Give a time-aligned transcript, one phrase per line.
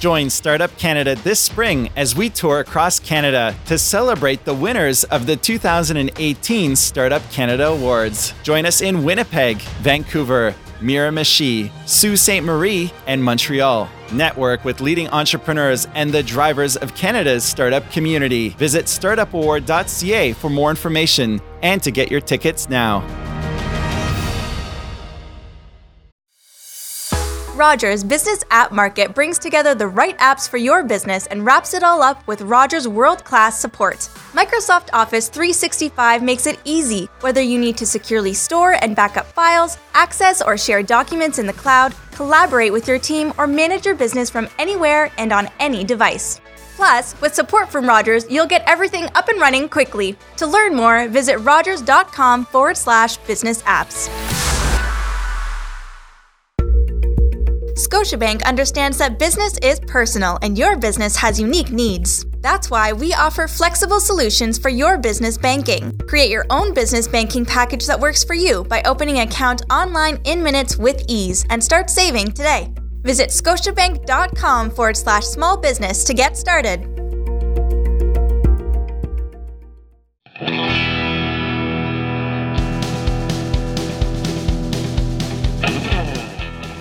[0.00, 5.26] Join Startup Canada this spring as we tour across Canada to celebrate the winners of
[5.26, 8.32] the 2018 Startup Canada Awards.
[8.42, 12.42] Join us in Winnipeg, Vancouver, Miramichi, Sault Ste.
[12.42, 13.90] Marie, and Montreal.
[14.10, 18.48] Network with leading entrepreneurs and the drivers of Canada's startup community.
[18.50, 23.29] Visit startupaward.ca for more information and to get your tickets now.
[27.60, 31.82] Rogers Business App Market brings together the right apps for your business and wraps it
[31.82, 33.98] all up with Rogers world class support.
[34.32, 39.76] Microsoft Office 365 makes it easy, whether you need to securely store and backup files,
[39.92, 44.30] access or share documents in the cloud, collaborate with your team, or manage your business
[44.30, 46.40] from anywhere and on any device.
[46.76, 50.16] Plus, with support from Rogers, you'll get everything up and running quickly.
[50.38, 54.08] To learn more, visit rogers.com forward slash business apps.
[57.80, 62.26] Scotiabank understands that business is personal and your business has unique needs.
[62.42, 65.96] That's why we offer flexible solutions for your business banking.
[66.06, 70.18] Create your own business banking package that works for you by opening an account online
[70.24, 72.70] in minutes with ease and start saving today.
[73.02, 76.99] Visit scotiabank.com forward slash small business to get started.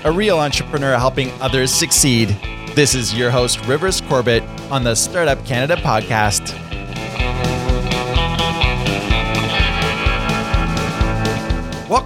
[0.04, 2.30] A real entrepreneur helping others succeed.
[2.76, 6.59] This is your host, Rivers Corbett, on the Startup Canada podcast.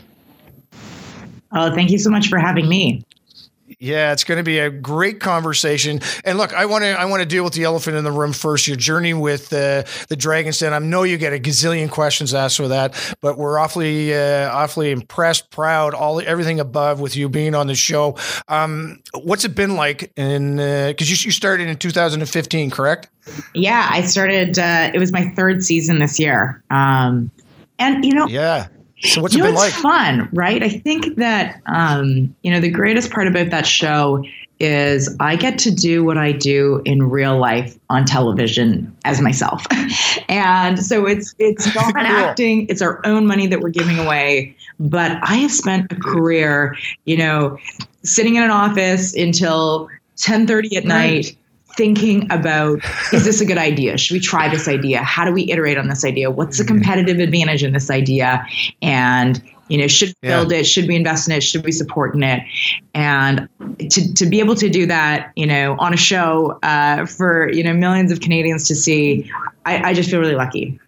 [1.53, 3.06] Oh, thank you so much for having me.
[3.79, 5.99] Yeah, it's going to be a great conversation.
[6.23, 8.31] And look, I want to I want to deal with the elephant in the room
[8.31, 8.65] first.
[8.67, 10.73] Your journey with uh, the Dragon's Den.
[10.73, 14.91] I know you get a gazillion questions asked for that, but we're awfully uh, awfully
[14.91, 18.15] impressed, proud, all everything above with you being on the show.
[18.47, 20.13] Um, what's it been like?
[20.15, 23.09] And because uh, you, you started in 2015, correct?
[23.53, 24.57] Yeah, I started.
[24.57, 26.63] Uh, it was my third season this year.
[26.69, 27.29] Um,
[27.79, 28.67] and you know, yeah
[29.01, 29.73] so what's you it been know, like?
[29.73, 30.63] fun, right?
[30.63, 34.23] I think that um, you know the greatest part about that show
[34.59, 39.65] is I get to do what I do in real life on television as myself.
[40.29, 42.05] and so it's it's not cool.
[42.05, 44.55] acting, it's our own money that we're giving away.
[44.79, 47.57] But I have spent a career, you know,
[48.03, 51.35] sitting in an office until 10:30 at night
[51.77, 52.79] thinking about
[53.13, 53.97] is this a good idea?
[53.97, 55.03] Should we try this idea?
[55.03, 56.31] How do we iterate on this idea?
[56.31, 56.75] What's the mm-hmm.
[56.75, 58.45] competitive advantage in this idea?
[58.81, 60.59] And you know should we build yeah.
[60.59, 60.65] it?
[60.65, 61.43] Should we invest in it?
[61.43, 62.41] Should we support in it?
[62.93, 63.47] And
[63.79, 67.63] to, to be able to do that you know on a show uh, for you
[67.63, 69.29] know millions of canadians to see
[69.65, 70.79] I, I just feel really lucky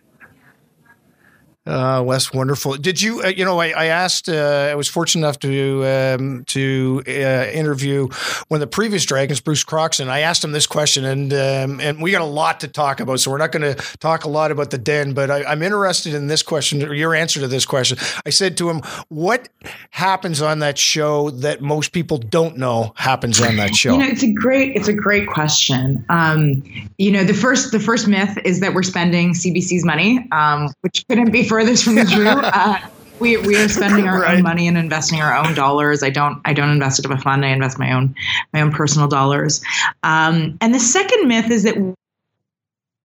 [1.69, 2.75] uh, Wes, wonderful.
[2.77, 6.43] Did you, uh, you know, I, I asked, uh, I was fortunate enough to um,
[6.45, 8.07] to uh, interview
[8.47, 10.09] one of the previous Dragons, Bruce Croxton.
[10.09, 13.19] I asked him this question, and um, and we got a lot to talk about,
[13.19, 16.15] so we're not going to talk a lot about the den, but I, I'm interested
[16.15, 17.99] in this question, or your answer to this question.
[18.25, 19.49] I said to him, "What
[19.91, 24.07] happens on that show that most people don't know happens on that show?" You know,
[24.07, 26.03] it's a great, it's a great question.
[26.09, 26.63] Um,
[26.97, 31.05] you know, the first, the first myth is that we're spending CBC's money, um, which
[31.07, 32.27] couldn't be for furthest from the truth.
[32.27, 32.79] Uh,
[33.19, 34.37] we, we are spending our right.
[34.37, 36.03] own money and investing our own dollars.
[36.03, 37.45] I don't I don't invest it in a fund.
[37.45, 38.15] I invest my own
[38.53, 39.61] my own personal dollars.
[40.03, 41.75] Um, and the second myth is that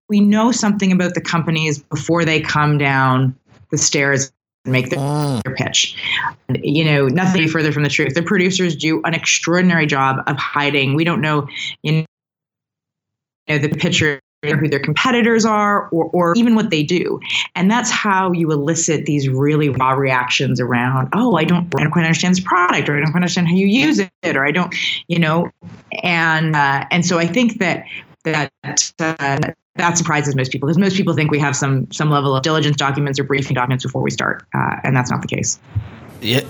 [0.09, 3.35] we know something about the companies before they come down
[3.69, 4.31] the stairs
[4.65, 5.39] and make their, oh.
[5.45, 5.95] their pitch.
[6.61, 8.13] You know, nothing further from the truth.
[8.13, 10.95] The producers do an extraordinary job of hiding.
[10.95, 11.47] We don't know,
[11.83, 12.05] you
[13.47, 17.19] know, the pitcher who their competitors are or, or even what they do.
[17.55, 21.91] And that's how you elicit these really raw reactions around, oh, I don't, I don't
[21.91, 24.51] quite understand this product or I don't quite understand how you use it or I
[24.51, 24.73] don't,
[25.07, 25.51] you know,
[26.03, 27.85] and, uh, and so I think that,
[28.23, 28.51] that,
[28.99, 29.37] uh,
[29.75, 32.75] that surprises most people because most people think we have some some level of diligence
[32.75, 35.59] documents or briefing documents before we start, uh, and that's not the case.
[36.21, 36.41] Yeah,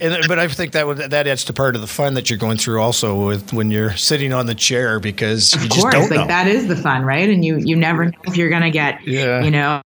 [0.00, 2.38] and, but I think that would, that adds to part of the fun that you're
[2.38, 5.92] going through also with when you're sitting on the chair because of you course, just
[5.92, 6.26] don't like know.
[6.26, 7.28] that is the fun, right?
[7.28, 9.42] And you you never know if you're going to get yeah.
[9.42, 9.80] you know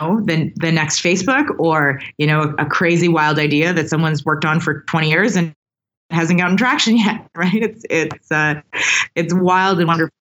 [0.00, 4.44] the the next Facebook or you know a, a crazy wild idea that someone's worked
[4.44, 5.54] on for 20 years and
[6.10, 7.54] hasn't gotten traction yet, right?
[7.54, 8.60] It's it's uh,
[9.14, 10.14] it's wild and wonderful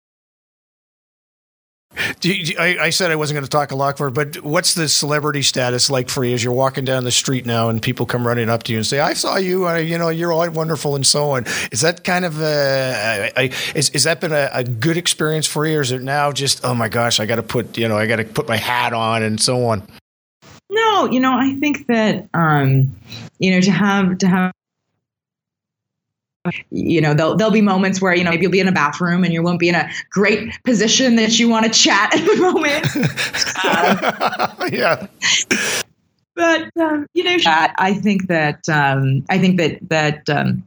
[2.23, 4.89] you, I, I, said I wasn't going to talk a lot for, but what's the
[4.89, 8.27] celebrity status like for you as you're walking down the street now and people come
[8.27, 10.95] running up to you and say, "I saw you, uh, you know, you're all wonderful,"
[10.95, 11.45] and so on.
[11.73, 15.67] Is that kind of a, a is, is that been a, a, good experience for
[15.67, 17.97] you, or is it now just, oh my gosh, I got to put, you know,
[17.97, 19.83] I got to put my hat on and so on?
[20.71, 22.97] No, you know, I think that, um,
[23.39, 24.53] you know, to have to have
[26.71, 29.25] you know there'll, there'll be moments where you know maybe you'll be in a bathroom
[29.25, 32.37] and you won't be in a great position that you want to chat at the
[32.41, 32.87] moment
[33.65, 35.07] um, yeah
[36.35, 40.67] but um, you know i think that um, i think that that um,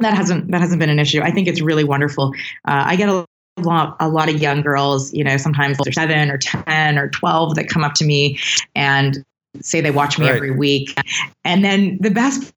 [0.00, 2.34] that hasn't that hasn't been an issue i think it's really wonderful
[2.68, 3.24] uh, i get a
[3.60, 7.54] lot, a lot of young girls, you know, sometimes they're seven or 10 or 12
[7.54, 8.36] that come up to me
[8.74, 9.24] and
[9.60, 10.34] say they watch me right.
[10.34, 10.98] every week.
[11.44, 12.52] And then the best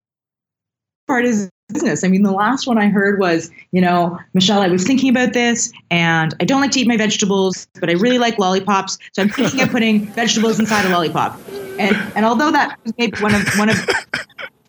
[1.07, 2.03] part is business.
[2.03, 5.33] I mean, the last one I heard was, you know, Michelle, I was thinking about
[5.33, 8.97] this and I don't like to eat my vegetables, but I really like lollipops.
[9.11, 11.39] So I'm thinking of putting vegetables inside a lollipop.
[11.77, 13.77] And and although that was maybe one of one of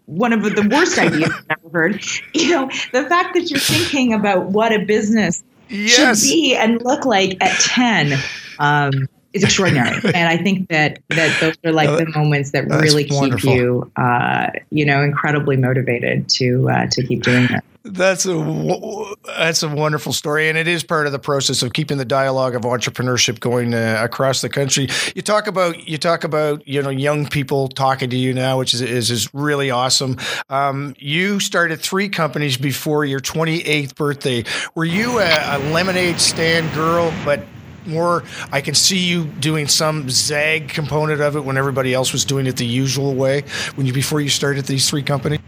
[0.06, 2.04] one of the worst ideas I've ever heard,
[2.34, 6.22] you know, the fact that you're thinking about what a business yes.
[6.22, 8.18] should be and look like at 10
[8.58, 10.00] um, is extraordinary.
[10.14, 13.50] and I think that that those are like the moments that really wonderful.
[13.50, 17.64] keep you, uh, you know, incredibly motivated to uh, to keep doing it.
[17.84, 21.96] That's a that's a wonderful story, and it is part of the process of keeping
[21.96, 24.88] the dialogue of entrepreneurship going uh, across the country.
[25.14, 28.74] You talk about you talk about you know young people talking to you now, which
[28.74, 30.18] is is, is really awesome.
[30.50, 34.44] Um, you started three companies before your 28th birthday.
[34.74, 37.40] Were you a, a lemonade stand girl, but
[37.88, 42.24] more I can see you doing some zag component of it when everybody else was
[42.24, 43.42] doing it the usual way
[43.74, 45.40] when you before you started these three companies?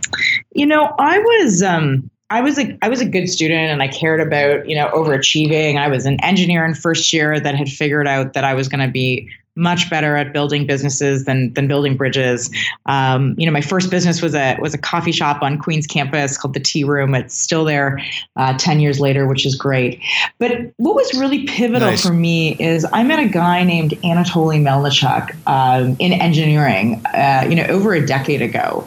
[0.53, 3.89] You know, I was um I was a I was a good student and I
[3.89, 5.77] cared about, you know, overachieving.
[5.77, 8.87] I was an engineer in first year that had figured out that I was going
[8.87, 12.51] to be much better at building businesses than than building bridges.
[12.87, 16.39] Um, you know, my first business was a was a coffee shop on Queens campus
[16.39, 17.15] called the Tea Room.
[17.15, 18.01] It's still there
[18.37, 20.01] uh, ten years later, which is great.
[20.39, 22.07] But what was really pivotal nice.
[22.07, 27.03] for me is I met a guy named Anatoly Melnichuk um, in engineering.
[27.07, 28.87] Uh, you know, over a decade ago,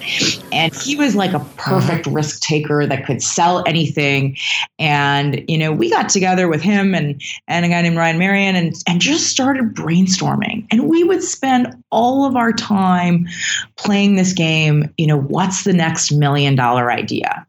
[0.51, 2.15] and he was like a perfect uh-huh.
[2.15, 4.37] risk taker that could sell anything.
[4.79, 8.53] And you know, we got together with him and and a guy named Ryan Marien
[8.53, 13.27] and and just started brainstorming and we would spend all of our time
[13.77, 17.45] playing this game, you know, what's the next million dollar idea?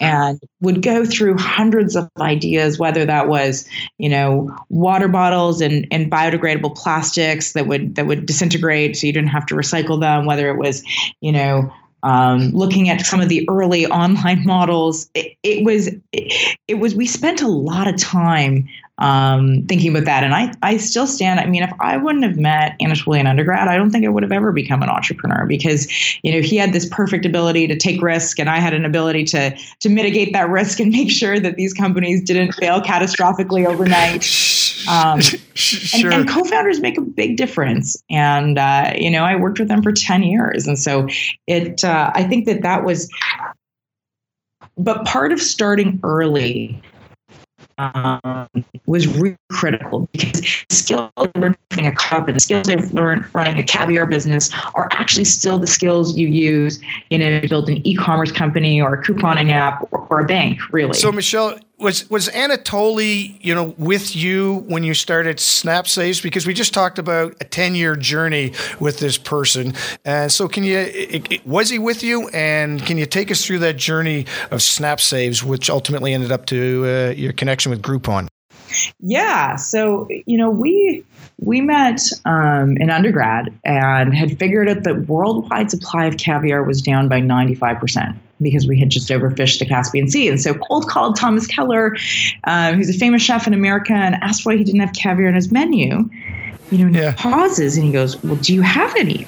[0.00, 5.86] And would go through hundreds of ideas, whether that was, you know, water bottles and,
[5.90, 10.26] and biodegradable plastics that would that would disintegrate so you didn't have to recycle them,
[10.26, 10.82] whether it was,
[11.20, 11.72] you know,
[12.04, 15.10] um, looking at some of the early online models.
[15.14, 20.04] It, it was it, it was we spent a lot of time um, thinking about
[20.04, 20.22] that.
[20.22, 21.40] And I, I still stand.
[21.40, 24.22] I mean, if I wouldn't have met Anatoly in undergrad, I don't think I would
[24.22, 25.88] have ever become an entrepreneur because
[26.22, 29.24] you know he had this perfect ability to take risk, and I had an ability
[29.24, 34.24] to to mitigate that risk and make sure that these companies didn't fail catastrophically overnight.
[34.86, 36.12] Um, sure.
[36.12, 37.96] and, and, co-founders make a big difference.
[38.10, 41.08] And uh, you know, I worked with them for ten years, and so
[41.46, 41.82] it.
[41.82, 43.10] Uh, I think that that was.
[44.76, 46.82] But part of starting early
[47.78, 48.48] um,
[48.86, 53.62] was really critical because skills learned running a cup and the skills learned running a
[53.62, 58.80] caviar business are actually still the skills you use in a build an e-commerce company
[58.80, 60.94] or a couponing app or, or a bank, really.
[60.94, 66.20] So Michelle, was was Anatoly, you know, with you when you started Snap Saves?
[66.20, 70.64] Because we just talked about a ten year journey with this person, and so can
[70.64, 71.22] you?
[71.44, 72.28] Was he with you?
[72.28, 76.46] And can you take us through that journey of Snap Saves, which ultimately ended up
[76.46, 78.28] to uh, your connection with Groupon?
[79.00, 81.04] Yeah, so you know we
[81.44, 86.80] we met um, in undergrad and had figured out that worldwide supply of caviar was
[86.80, 90.28] down by 95% because we had just overfished the Caspian Sea.
[90.28, 91.96] And so cold called Thomas Keller,
[92.44, 95.34] uh, who's a famous chef in America, and asked why he didn't have caviar on
[95.34, 96.08] his menu
[96.70, 97.10] you know, yeah.
[97.12, 99.26] he pauses and he goes, Well, do you have any?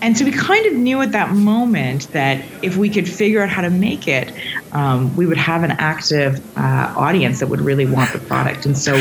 [0.00, 3.48] And so we kind of knew at that moment that if we could figure out
[3.48, 4.32] how to make it,
[4.72, 8.66] um, we would have an active uh, audience that would really want the product.
[8.66, 8.94] And so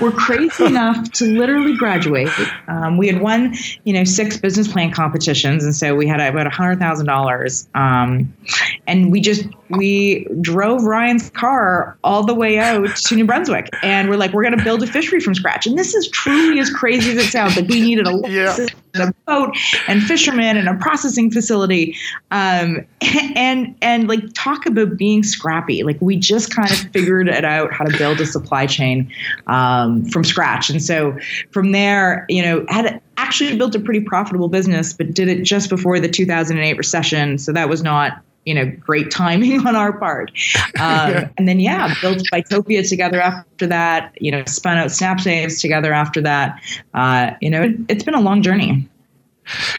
[0.00, 2.28] we're crazy enough to literally graduate.
[2.66, 3.54] Um, we had won,
[3.84, 7.14] you know, six business plan competitions, and so we had about a hundred thousand um,
[7.14, 7.68] dollars.
[7.74, 14.08] And we just we drove Ryan's car all the way out to New Brunswick, and
[14.08, 15.66] we're like, we're going to build a fishery from scratch.
[15.66, 17.56] And this is truly as crazy as it sounds.
[17.56, 18.56] Like we needed a yeah.
[18.94, 19.56] a boat
[19.86, 21.96] and fishermen and a processing facility,
[22.30, 22.86] um,
[23.36, 25.82] and and like talk about being scrappy.
[25.82, 29.10] Like we just kind of figured it out how to build a supply chain
[29.46, 30.70] um, from scratch.
[30.70, 31.16] And so
[31.50, 35.68] from there, you know, had actually built a pretty profitable business, but did it just
[35.68, 37.36] before the 2008 recession.
[37.36, 40.30] So that was not you know, great timing on our part.
[40.80, 45.60] Um, and then, yeah, built Buytopia together after that, you know, spun out Snap Saves
[45.60, 46.62] together after that.
[46.94, 48.88] Uh, you know, it, it's been a long journey.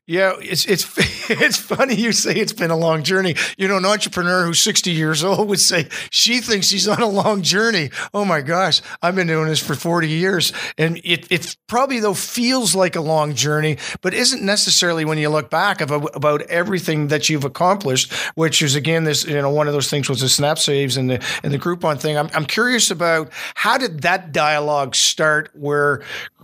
[0.05, 0.85] Yeah, it's it's
[1.29, 3.35] it's funny you say it's been a long journey.
[3.57, 7.07] You know, an entrepreneur who's 60 years old would say she thinks she's on a
[7.07, 7.91] long journey.
[8.13, 12.13] Oh my gosh, I've been doing this for 40 years, and it it probably though
[12.13, 17.07] feels like a long journey, but isn't necessarily when you look back of about everything
[17.07, 18.11] that you've accomplished.
[18.35, 21.09] Which is again this you know one of those things was the snap saves and
[21.09, 22.17] the and the Groupon thing.
[22.17, 25.51] I'm I'm curious about how did that dialogue start?
[25.53, 26.01] Where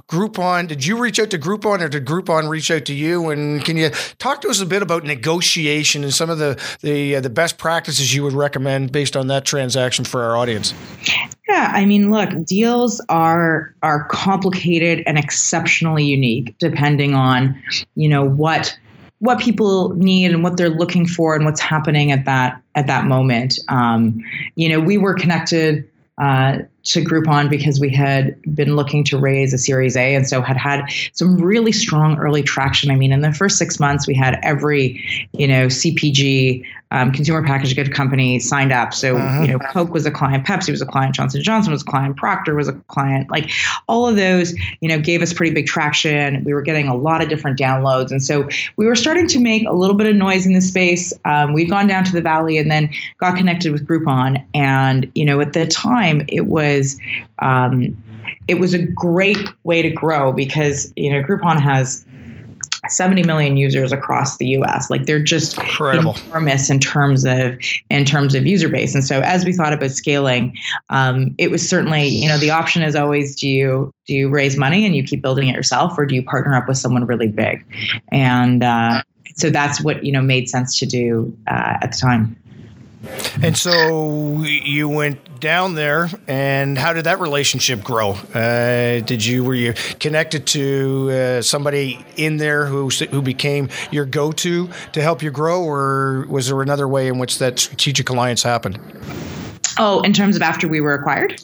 [0.08, 3.30] Groupon did you reach out to Groupon or did Groupon reach out to you?
[3.30, 7.16] And can you talk to us a bit about negotiation and some of the the
[7.16, 10.76] uh, the best practices you would recommend based on that transaction for our audience?
[11.48, 17.60] Yeah, I mean, look, deals are are complicated and exceptionally unique depending on,
[17.96, 18.78] you know, what
[19.20, 23.06] what people need and what they're looking for and what's happening at that at that
[23.06, 23.58] moment.
[23.70, 29.18] Um, you know, we were connected uh, to Groupon because we had been looking to
[29.18, 32.92] raise a Series A and so had had some really strong early traction.
[32.92, 37.44] I mean, in the first six months, we had every, you know, CPG, um, consumer
[37.44, 38.94] packaged good company signed up.
[38.94, 39.42] So, uh-huh.
[39.42, 42.18] you know, Coke was a client, Pepsi was a client, Johnson Johnson was a client,
[42.18, 43.30] Procter was a client.
[43.30, 43.50] Like
[43.88, 46.44] all of those, you know, gave us pretty big traction.
[46.44, 48.12] We were getting a lot of different downloads.
[48.12, 51.12] And so we were starting to make a little bit of noise in the space.
[51.26, 54.44] Um, we'd gone down to the valley and then got connected with Groupon.
[54.54, 57.00] And, you know, at the time it was,
[57.40, 57.98] um,
[58.48, 62.06] it was a great way to grow because, you know, Groupon has
[62.90, 64.90] 70 million users across the US.
[64.90, 66.16] Like they're just Incredible.
[66.28, 67.58] enormous in terms of
[67.90, 68.96] in terms of user base.
[68.96, 70.56] And so as we thought about scaling,
[70.90, 74.58] um, it was certainly, you know, the option is always do you do you raise
[74.58, 77.28] money and you keep building it yourself or do you partner up with someone really
[77.28, 77.66] big?
[78.12, 79.04] And uh,
[79.36, 82.36] so that's what, you know, made sense to do uh, at the time.
[83.42, 88.14] And so you went down there, and how did that relationship grow?
[88.34, 94.06] Uh, did you were you connected to uh, somebody in there who who became your
[94.06, 98.10] go to to help you grow, or was there another way in which that strategic
[98.10, 98.80] alliance happened?
[99.78, 101.44] Oh, in terms of after we were acquired.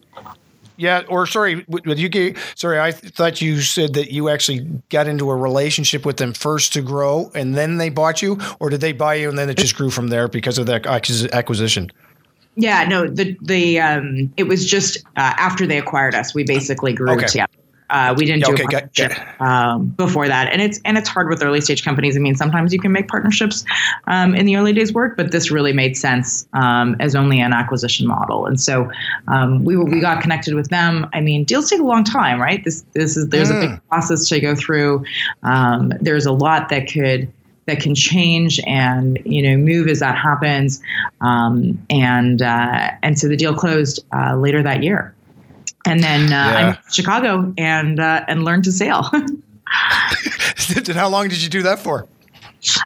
[0.77, 5.35] Yeah, or sorry, you sorry, I thought you said that you actually got into a
[5.35, 9.13] relationship with them first to grow, and then they bought you, or did they buy
[9.13, 11.91] you and then it just grew from there because of that acquisition?
[12.55, 16.93] Yeah, no, the the um, it was just uh, after they acquired us, we basically
[16.93, 17.27] grew okay.
[17.27, 17.53] together.
[17.91, 21.27] Uh, we didn't do okay, a partnership um, before that, and it's and it's hard
[21.27, 22.15] with early stage companies.
[22.15, 23.65] I mean, sometimes you can make partnerships
[24.07, 27.51] um, in the early days work, but this really made sense um, as only an
[27.51, 28.45] acquisition model.
[28.45, 28.89] And so
[29.27, 31.09] um, we we got connected with them.
[31.13, 32.63] I mean, deals take a long time, right?
[32.63, 33.57] This this is there's mm.
[33.57, 33.81] a big mm.
[33.89, 35.03] process to go through.
[35.43, 37.31] Um, there's a lot that could
[37.67, 40.81] that can change and you know move as that happens.
[41.21, 45.13] Um, and uh, and so the deal closed uh, later that year,
[45.85, 46.57] and then uh, yeah.
[46.57, 49.09] I moved to Chicago and uh, and learned to sail.
[50.75, 52.07] and how long did you do that for?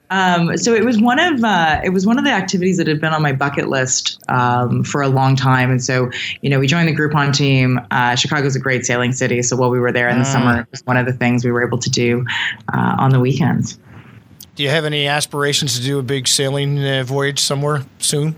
[0.09, 3.01] Um, so it was one of uh, it was one of the activities that had
[3.01, 6.09] been on my bucket list um, for a long time, and so
[6.41, 7.79] you know we joined the Groupon team.
[7.91, 10.31] Uh, Chicago's a great sailing city, so while we were there in the mm.
[10.31, 12.25] summer, it was one of the things we were able to do
[12.73, 13.77] uh, on the weekends.
[14.55, 18.35] Do you have any aspirations to do a big sailing uh, voyage somewhere soon?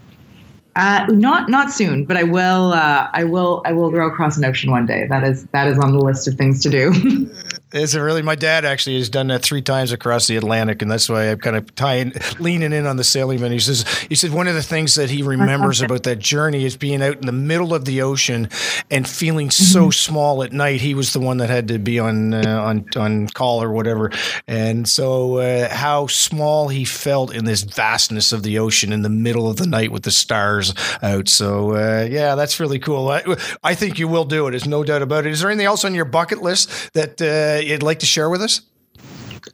[0.76, 2.74] Uh, not not soon, but I will.
[2.74, 3.62] Uh, I will.
[3.66, 5.08] I will row across an ocean one day.
[5.08, 7.32] That is that is on the list of things to do.
[7.74, 8.22] Is it really?
[8.22, 11.38] My dad actually has done that three times across the Atlantic, and that's why I'm
[11.38, 13.52] kind of tying, leaning in on the sailingman.
[13.52, 16.78] He says, he said one of the things that he remembers about that journey is
[16.78, 18.50] being out in the middle of the ocean
[18.90, 19.92] and feeling so mm-hmm.
[19.92, 20.80] small at night.
[20.80, 24.12] He was the one that had to be on uh, on on call or whatever,
[24.48, 29.10] and so uh, how small he felt in this vastness of the ocean in the
[29.10, 31.28] middle of the night with the stars out.
[31.28, 33.10] So uh, yeah, that's really cool.
[33.10, 33.24] I,
[33.62, 34.52] I, think you will do it.
[34.52, 35.34] There's no doubt about it.
[35.34, 37.22] Is there anything else on your bucket list that?
[37.66, 38.62] You'd like to share with us?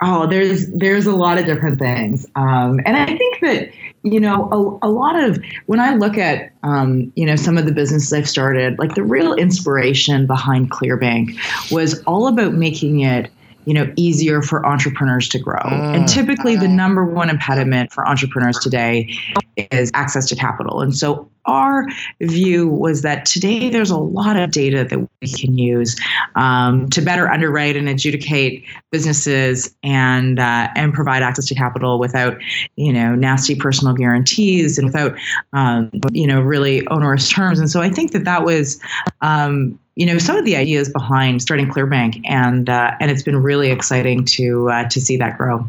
[0.01, 4.79] Oh, there's there's a lot of different things, um, and I think that you know
[4.81, 8.11] a, a lot of when I look at um, you know some of the businesses
[8.11, 11.37] I've started, like the real inspiration behind Clearbanc
[11.71, 13.31] was all about making it
[13.65, 15.59] you know easier for entrepreneurs to grow.
[15.59, 15.95] Mm.
[15.95, 19.09] and typically the number one impediment for entrepreneurs today
[19.71, 20.81] is access to capital.
[20.81, 21.85] And so our
[22.21, 25.99] view was that today there's a lot of data that we can use
[26.35, 32.37] um, to better underwrite and adjudicate businesses and uh, and provide access to capital without
[32.77, 35.15] you know nasty personal guarantees and without
[35.51, 37.59] um, you know really onerous terms.
[37.59, 38.79] And so I think that that was
[39.21, 43.41] um, you know some of the ideas behind starting Clearbanc, and uh, and it's been
[43.41, 45.67] really exciting to uh, to see that grow.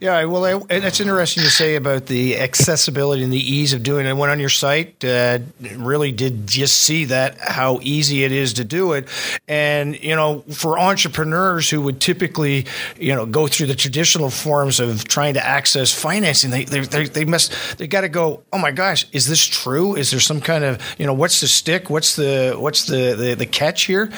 [0.00, 4.10] Yeah, well, that's interesting to say about the accessibility and the ease of doing it.
[4.10, 5.40] I went on your site, uh,
[5.76, 9.08] really did just see that how easy it is to do it,
[9.48, 12.66] and you know, for entrepreneurs who would typically,
[12.98, 17.04] you know, go through the traditional forms of trying to access financing, they they, they,
[17.04, 18.42] they must they got to go.
[18.52, 19.96] Oh my gosh, is this true?
[19.96, 21.90] Is there some kind of you know what's the stick?
[21.90, 24.10] What's the what's the the, the catch here?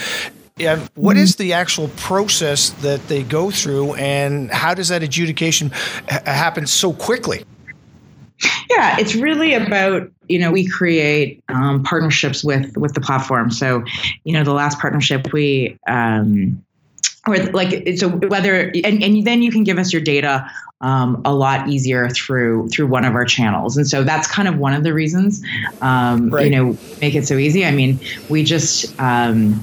[0.57, 5.71] Yeah, what is the actual process that they go through, and how does that adjudication
[6.09, 7.45] ha- happen so quickly?
[8.71, 13.51] Yeah, it's really about you know we create um, partnerships with with the platform.
[13.51, 13.83] So,
[14.23, 15.77] you know, the last partnership we.
[15.89, 16.63] Um,
[17.27, 20.47] or like so whether and, and then you can give us your data
[20.83, 24.59] um, a lot easier through through one of our channels and so that's kind of
[24.59, 25.43] one of the reasons
[25.81, 26.45] um, right.
[26.45, 29.59] you know make it so easy i mean we just um,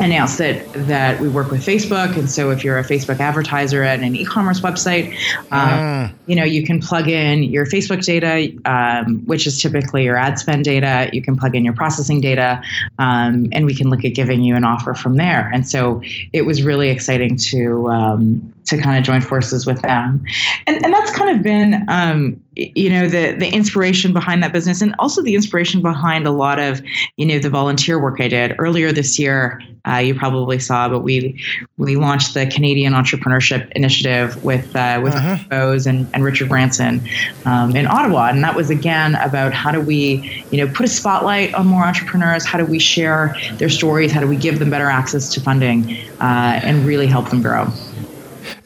[0.00, 4.00] announced that that we work with Facebook, and so if you're a Facebook advertiser at
[4.00, 5.14] an e-commerce website,
[5.50, 6.14] um, mm.
[6.26, 10.38] you know you can plug in your Facebook data, um, which is typically your ad
[10.38, 11.10] spend data.
[11.12, 12.62] You can plug in your processing data,
[12.98, 15.50] um, and we can look at giving you an offer from there.
[15.52, 16.02] And so
[16.32, 20.24] it was really exciting to um, to kind of join forces with them.
[20.66, 24.80] And, and that's kind of been, um, you know, the, the inspiration behind that business
[24.80, 26.82] and also the inspiration behind a lot of,
[27.16, 29.60] you know, the volunteer work I did earlier this year.
[29.86, 31.42] Uh, you probably saw, but we
[31.76, 35.36] we launched the Canadian Entrepreneurship Initiative with uh, with uh-huh.
[35.50, 37.02] Bose and, and Richard Branson
[37.44, 40.88] um, in Ottawa, and that was again about how do we, you know, put a
[40.88, 42.44] spotlight on more entrepreneurs?
[42.44, 44.10] How do we share their stories?
[44.12, 47.70] How do we give them better access to funding uh, and really help them grow?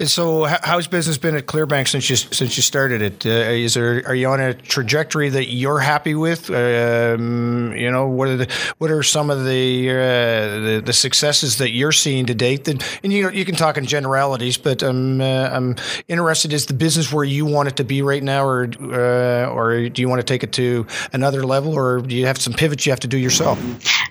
[0.05, 3.27] So, how's business been at Clearbanc since you since you started it?
[3.27, 6.51] Uh, is there are you on a trajectory that you're happy with?
[6.51, 11.59] Um, you know, what are the what are some of the, uh, the, the successes
[11.59, 12.69] that you're seeing to date?
[12.69, 15.75] And, and you know, you can talk in generalities, but I'm uh, I'm
[16.07, 16.53] interested.
[16.53, 20.01] Is the business where you want it to be right now, or uh, or do
[20.01, 22.93] you want to take it to another level, or do you have some pivots you
[22.93, 23.59] have to do yourself?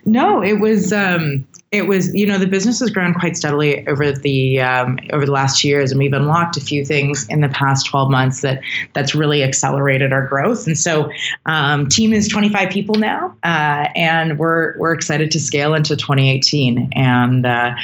[0.06, 0.92] No, it was.
[0.92, 5.26] Um, it was you know the business has grown quite steadily over the um, over
[5.26, 8.62] the last years and we've unlocked a few things in the past 12 months that
[8.94, 10.66] that's really accelerated our growth.
[10.66, 11.12] And so
[11.46, 16.90] um, team is 25 people now uh, and we're we're excited to scale into 2018
[16.94, 17.76] and uh,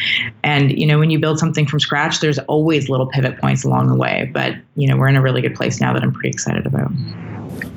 [0.43, 3.87] and you know when you build something from scratch there's always little pivot points along
[3.87, 6.29] the way but you know we're in a really good place now that I'm pretty
[6.29, 6.91] excited about.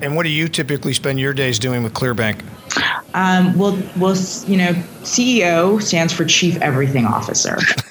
[0.03, 2.43] And what do you typically spend your days doing with Clearbanc
[3.15, 4.15] Um, well, well,
[4.47, 7.57] you know, CEO stands for Chief Everything Officer.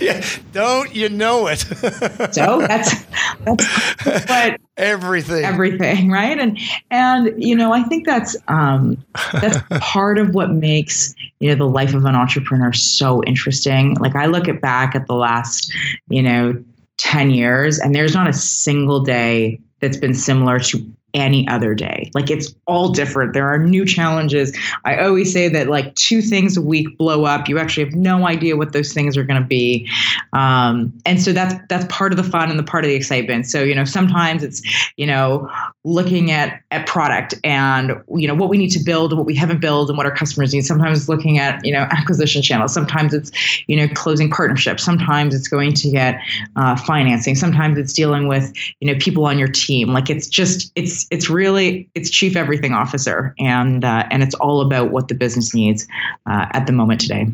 [0.00, 1.58] yeah, don't you know it?
[2.32, 3.04] so that's
[3.44, 6.38] that's what everything, everything, right?
[6.38, 6.58] And
[6.90, 11.68] and you know, I think that's um, that's part of what makes you know the
[11.68, 13.94] life of an entrepreneur so interesting.
[13.94, 15.72] Like I look at back at the last
[16.08, 16.62] you know
[16.98, 22.10] ten years, and there's not a single day that's been similar to any other day.
[22.14, 23.32] Like it's all different.
[23.34, 24.56] There are new challenges.
[24.84, 27.48] I always say that like two things a week blow up.
[27.48, 29.88] You actually have no idea what those things are going to be,
[30.32, 33.46] um, and so that's that's part of the fun and the part of the excitement.
[33.46, 34.62] So you know sometimes it's
[34.96, 35.50] you know
[35.84, 39.34] looking at at product and you know what we need to build and what we
[39.34, 40.64] haven't built and what our customers need.
[40.64, 42.72] Sometimes looking at you know acquisition channels.
[42.72, 43.30] Sometimes it's
[43.66, 44.82] you know closing partnerships.
[44.82, 46.20] Sometimes it's going to get
[46.56, 47.34] uh, financing.
[47.34, 49.88] Sometimes it's dealing with you know people on your team.
[49.88, 54.60] Like it's just it's it's really it's chief everything officer, and uh, and it's all
[54.60, 55.86] about what the business needs
[56.26, 57.26] uh, at the moment today.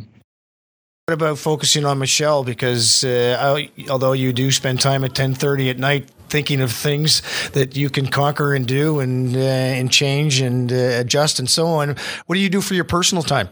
[1.07, 2.45] What about focusing on Michelle?
[2.45, 7.23] Because uh, although you do spend time at ten thirty at night thinking of things
[7.51, 11.67] that you can conquer and do and uh, and change and uh, adjust and so
[11.67, 13.49] on, what do you do for your personal time?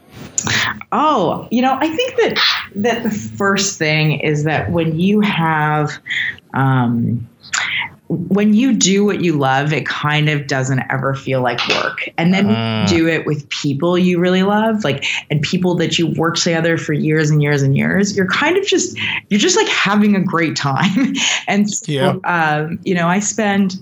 [0.93, 2.39] Oh, you know, I think that
[2.77, 5.91] that the first thing is that when you have
[6.55, 7.29] um,
[8.13, 12.09] when you do what you love, it kind of doesn't ever feel like work.
[12.19, 12.87] And then uh.
[12.87, 16.93] do it with people you really love, like, and people that you work together for
[16.93, 18.99] years and years and years, you're kind of just,
[19.29, 21.15] you're just like having a great time.
[21.49, 22.17] and so, yeah.
[22.25, 23.77] um, you know, I spend,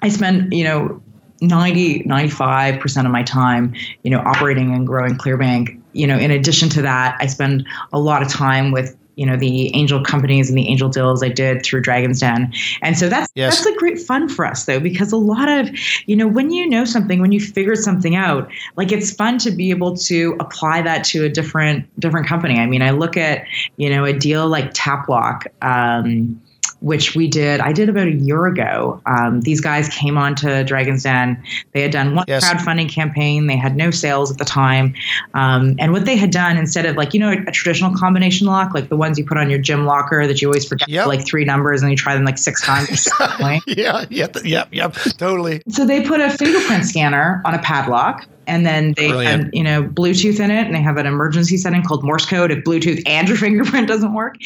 [0.00, 1.02] I spend, you know,
[1.42, 5.80] 90, 95% of my time, you know, operating and growing Clearbanc.
[5.92, 9.36] You know, in addition to that, I spend a lot of time with you know
[9.36, 13.30] the angel companies and the angel deals I did through Dragon's Den, and so that's
[13.34, 13.56] yes.
[13.56, 15.68] that's a great fun for us though because a lot of
[16.06, 19.50] you know when you know something when you figure something out like it's fun to
[19.50, 22.58] be able to apply that to a different different company.
[22.58, 23.44] I mean I look at
[23.76, 25.46] you know a deal like TapLock.
[25.62, 26.40] Um,
[26.84, 27.60] which we did.
[27.60, 29.00] I did about a year ago.
[29.06, 31.42] Um, these guys came on to Dragon's Den.
[31.72, 32.44] They had done one yes.
[32.44, 33.46] crowdfunding campaign.
[33.46, 34.94] They had no sales at the time.
[35.32, 38.46] Um, and what they had done instead of like, you know, a, a, traditional combination
[38.46, 41.06] lock, like the ones you put on your gym locker that you always forget yep.
[41.06, 43.08] like three numbers and you try them like six times.
[43.66, 45.62] yeah, yep, yep, yep, totally.
[45.70, 49.44] So they put a fingerprint scanner on a padlock and then they Brilliant.
[49.44, 52.50] have you know Bluetooth in it, and they have an emergency setting called Morse code
[52.50, 54.36] if Bluetooth and your fingerprint doesn't work.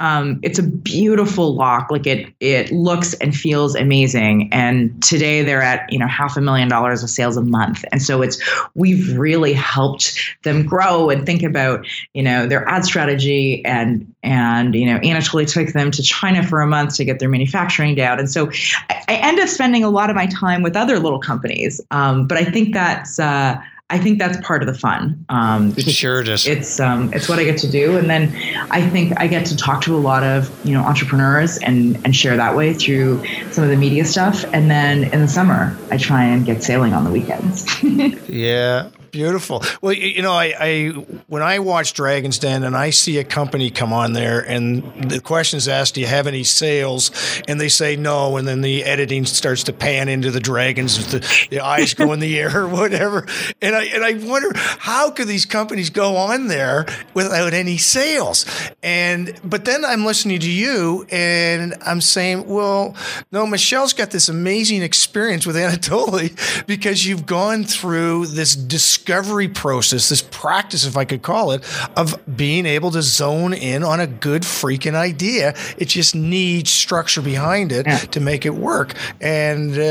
[0.00, 4.48] Um, it's a beautiful lock, like it it looks and feels amazing.
[4.52, 8.02] And today they're at you know half a million dollars of sales a month, and
[8.02, 8.42] so it's
[8.74, 14.74] we've really helped them grow and think about you know their ad strategy and and
[14.74, 18.18] you know Anatoly took them to China for a month to get their manufacturing down,
[18.18, 18.50] and so
[18.90, 21.80] I, I end up spending a lot of my time with other little companies.
[21.90, 23.60] Um, but I think that's uh,
[23.90, 25.24] I think that's part of the fun.
[25.28, 26.46] Um, sure it is.
[26.46, 28.34] It's um, it's what I get to do, and then
[28.70, 32.16] I think I get to talk to a lot of you know entrepreneurs and and
[32.16, 34.44] share that way through some of the media stuff.
[34.52, 37.66] And then in the summer, I try and get sailing on the weekends.
[38.28, 39.62] yeah, Beautiful.
[39.80, 40.88] Well, you know, I, I,
[41.28, 45.20] when I watch Dragon's Den and I see a company come on there and the
[45.20, 47.12] question is asked, "Do you have any sales?"
[47.46, 51.46] and they say no, and then the editing starts to pan into the dragons, the,
[51.50, 53.24] the eyes go in the air or whatever,
[53.62, 58.44] and I and I wonder how could these companies go on there without any sales?
[58.82, 62.96] And but then I'm listening to you and I'm saying, well,
[63.30, 68.56] no, Michelle's got this amazing experience with Anatoly because you've gone through this
[69.04, 71.62] discovery process, this practice, if I could call it,
[71.96, 75.54] of being able to zone in on a good freaking idea.
[75.76, 77.98] It just needs structure behind it yeah.
[77.98, 78.94] to make it work.
[79.20, 79.82] And, uh,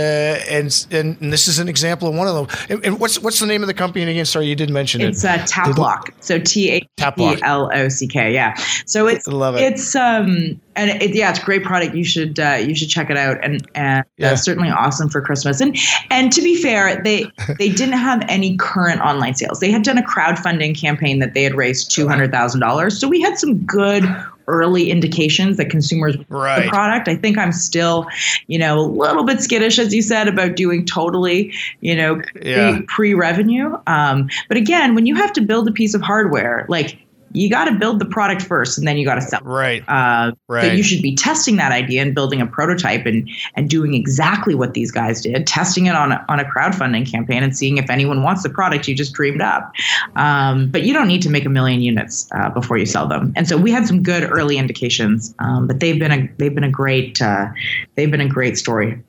[0.50, 2.58] and and this is an example of one of them.
[2.70, 4.26] And, and, what's what's the name of the company again?
[4.26, 5.10] Sorry, you didn't mention it.
[5.10, 6.14] It's uh, Taplock.
[6.20, 8.34] So T A P L O C K.
[8.34, 8.56] Yeah.
[8.86, 9.62] So it's love it.
[9.62, 11.96] It's um and it, yeah, it's a great product.
[11.96, 14.36] You should uh, you should check it out, and and yeah.
[14.36, 15.62] certainly awesome for Christmas.
[15.62, 15.78] And
[16.10, 17.26] and to be fair, they
[17.60, 19.60] they didn't have any current online sales.
[19.60, 23.00] They had done a crowdfunding campaign that they had raised two hundred thousand dollars.
[23.00, 24.04] So we had some good
[24.48, 26.64] early indications that consumers right.
[26.64, 27.08] the product.
[27.08, 28.08] I think I'm still,
[28.48, 32.80] you know, a little bit skittish, as you said, about doing totally, you know, yeah.
[32.88, 33.78] pre revenue.
[33.88, 36.98] Um, but again, when you have to build a piece of hardware, like
[37.34, 39.46] you got to build the product first and then you got to sell it.
[39.46, 39.84] Right.
[39.88, 40.64] Uh, right.
[40.64, 44.56] So you should be testing that idea and building a prototype and and doing exactly
[44.56, 47.90] what these guys did, testing it on a, on a crowdfunding campaign and seeing if
[47.90, 49.72] anyone wants the product you just dreamed up.
[50.16, 53.34] Um, but you don't need to make a million units uh, before you sell them.
[53.36, 56.64] And so we had some good early indications, um, but they've been a they've been
[56.64, 57.48] a great uh,
[57.96, 59.02] they've been a great story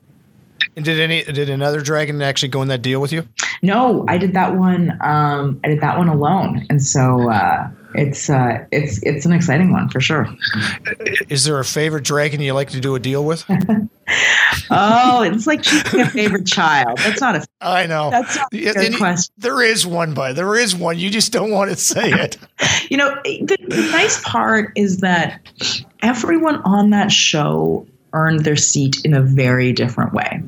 [0.75, 3.27] And did any did another dragon actually go in that deal with you?
[3.61, 4.97] No, I did that one.
[5.01, 9.71] Um, I did that one alone, and so uh, it's uh, it's it's an exciting
[9.71, 10.27] one for sure.
[11.29, 13.43] Is there a favorite dragon you like to do a deal with?
[14.69, 16.97] oh, it's like choosing a favorite child.
[16.99, 17.45] That's not a.
[17.61, 18.09] I know.
[18.09, 19.33] That's not a good question.
[19.37, 20.97] There is one, but there is one.
[20.97, 22.37] You just don't want to say it.
[22.89, 25.39] you know, the, the nice part is that
[26.01, 30.41] everyone on that show earned their seat in a very different way.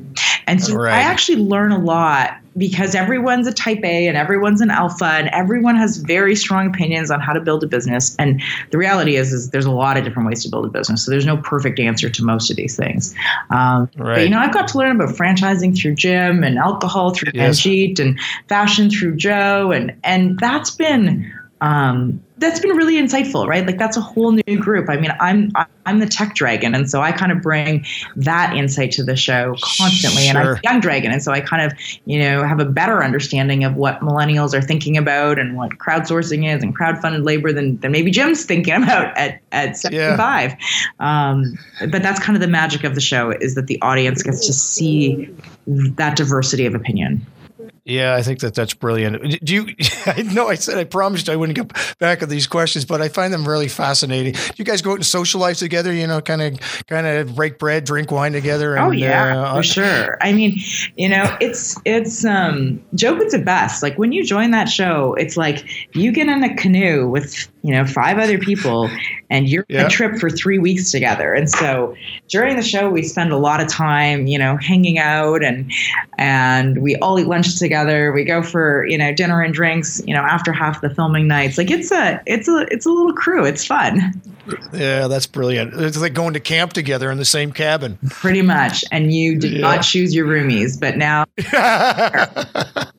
[0.46, 0.94] And so right.
[0.94, 5.28] I actually learn a lot because everyone's a type A and everyone's an alpha and
[5.28, 8.16] everyone has very strong opinions on how to build a business.
[8.18, 11.04] And the reality is, is there's a lot of different ways to build a business.
[11.04, 13.14] So there's no perfect answer to most of these things.
[13.50, 14.16] Um, right.
[14.16, 17.60] But, you know, I've got to learn about franchising through Jim and alcohol through yes.
[17.60, 18.18] Manjit and
[18.48, 19.72] fashion through Joe.
[19.72, 23.66] And, and that's been um, that's been really insightful, right?
[23.66, 24.88] Like that's a whole new group.
[24.88, 25.52] I mean, I'm
[25.86, 27.84] I'm the tech dragon, and so I kind of bring
[28.16, 30.22] that insight to the show constantly.
[30.22, 30.36] Sure.
[30.36, 33.64] And I'm young dragon, and so I kind of you know have a better understanding
[33.64, 37.92] of what millennials are thinking about and what crowdsourcing is and crowdfunded labor than than
[37.92, 40.50] maybe Jim's thinking about at at 75.
[40.50, 41.30] Yeah.
[41.30, 41.58] Um,
[41.90, 44.52] but that's kind of the magic of the show is that the audience gets to
[44.52, 45.28] see
[45.66, 47.24] that diversity of opinion.
[47.88, 49.42] Yeah, I think that that's brilliant.
[49.42, 49.74] Do you?
[50.06, 53.08] I know I said I promised I wouldn't get back at these questions, but I
[53.08, 54.34] find them really fascinating.
[54.34, 55.90] Do you guys go out and socialize together?
[55.90, 58.76] You know, kind of, kind of break bread, drink wine together.
[58.76, 60.18] And, oh yeah, uh, for sure.
[60.20, 60.60] I mean,
[60.96, 63.82] you know, it's it's um, Joe puts it best.
[63.82, 65.64] Like when you join that show, it's like
[65.96, 68.88] you get in a canoe with you know five other people,
[69.28, 69.84] and you're yeah.
[69.84, 71.34] a trip for three weeks together.
[71.34, 71.94] And so
[72.28, 75.70] during the show, we spend a lot of time, you know, hanging out and
[76.16, 78.10] and we all eat lunch together.
[78.10, 81.58] We go for you know dinner and drinks, you know, after half the filming nights.
[81.58, 83.44] Like it's a it's a it's a little crew.
[83.44, 84.18] It's fun.
[84.72, 85.74] Yeah, that's brilliant.
[85.74, 87.98] It's like going to camp together in the same cabin.
[88.08, 88.82] Pretty much.
[88.90, 89.60] And you did yeah.
[89.60, 91.26] not choose your roomies, but now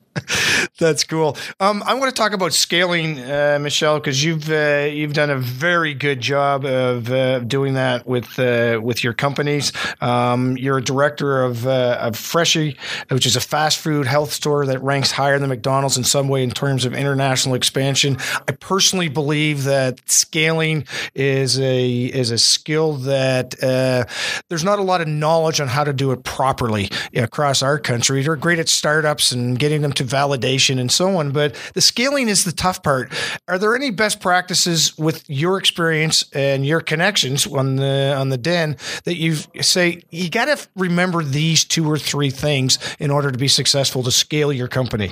[0.80, 1.38] That's cool.
[1.60, 5.38] Um, I want to talk about scaling, uh, Michelle, because you've uh, you've done a
[5.38, 9.72] very good job of uh, doing that with uh, with your companies.
[10.02, 12.78] Um, you're a director of uh, of Freshii,
[13.10, 16.44] which is a fast food health store that ranks higher than McDonald's in some way
[16.44, 18.18] in terms of international expansion.
[18.48, 24.06] I personally believe that scaling is a is a skill that uh,
[24.50, 28.24] there's not a lot of knowledge on how to do it properly across our country.
[28.24, 31.32] They're great at startups and getting them to validation and so on.
[31.32, 33.13] But the scaling is the tough part.
[33.48, 38.38] Are there any best practices with your experience and your connections on the on the
[38.38, 43.32] den that you say you got to remember these two or three things in order
[43.32, 45.12] to be successful to scale your company?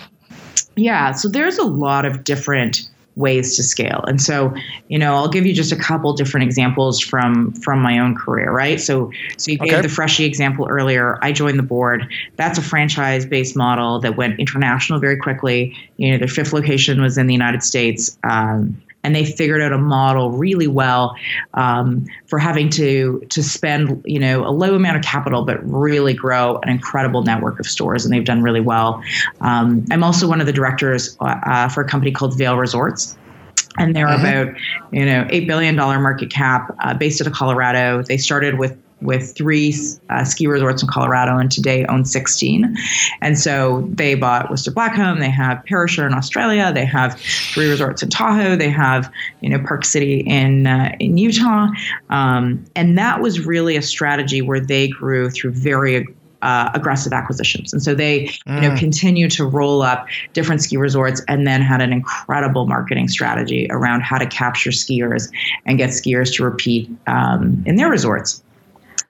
[0.75, 4.05] Yeah, so there's a lot of different ways to scale.
[4.07, 4.53] And so,
[4.87, 8.51] you know, I'll give you just a couple different examples from from my own career,
[8.51, 8.79] right?
[8.79, 9.81] So, so you gave okay.
[9.81, 11.17] the Freshii example earlier.
[11.21, 12.07] I joined the board.
[12.37, 15.75] That's a franchise based model that went international very quickly.
[15.97, 18.17] You know, their fifth location was in the United States.
[18.23, 21.15] Um, and they figured out a model really well
[21.53, 26.13] um, for having to to spend you know a low amount of capital but really
[26.13, 29.01] grow an incredible network of stores and they've done really well
[29.39, 33.17] um, i'm also one of the directors uh, for a company called vail resorts
[33.77, 34.25] and they're mm-hmm.
[34.25, 38.59] about you know eight billion dollar market cap uh, based out of colorado they started
[38.59, 39.75] with with three
[40.09, 42.75] uh, ski resorts in Colorado and today own 16.
[43.21, 48.01] And so they bought Whistler Blackcomb, they have Perisher in Australia, they have three resorts
[48.01, 51.67] in Tahoe, they have, you know, Park City in, uh, in Utah.
[52.09, 56.07] Um, and that was really a strategy where they grew through very
[56.41, 57.73] uh, aggressive acquisitions.
[57.73, 58.79] And so they, you know, mm.
[58.79, 64.01] continue to roll up different ski resorts and then had an incredible marketing strategy around
[64.01, 65.31] how to capture skiers
[65.65, 68.43] and get skiers to repeat um, in their resorts.